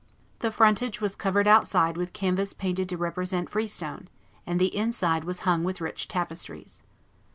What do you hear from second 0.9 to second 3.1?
was covered outside with canvas painted to